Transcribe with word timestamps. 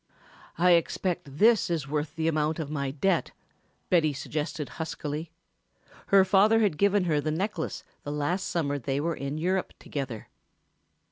"I 0.57 0.71
expect 0.71 1.37
this 1.37 1.69
is 1.69 1.87
worth 1.87 2.15
the 2.15 2.27
amount 2.27 2.57
of 2.57 2.71
my 2.71 2.89
debt," 2.89 3.33
Betty 3.91 4.13
suggested 4.13 4.69
huskily. 4.81 5.29
Her 6.07 6.25
father 6.25 6.61
had 6.61 6.79
given 6.79 7.03
her 7.03 7.21
the 7.21 7.29
necklace 7.29 7.83
the 8.01 8.11
last 8.11 8.47
summer 8.47 8.79
they 8.79 8.99
were 8.99 9.15
in 9.15 9.37
Europe 9.37 9.73
together. 9.77 10.29